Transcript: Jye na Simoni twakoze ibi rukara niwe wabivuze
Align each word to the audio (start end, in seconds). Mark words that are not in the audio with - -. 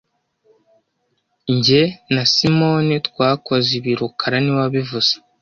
Jye 1.63 1.83
na 2.13 2.23
Simoni 2.33 2.95
twakoze 3.07 3.69
ibi 3.79 3.91
rukara 3.99 4.37
niwe 4.41 4.59
wabivuze 4.63 5.13